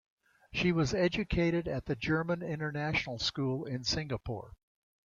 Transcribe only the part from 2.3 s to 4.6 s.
International School in Singapore.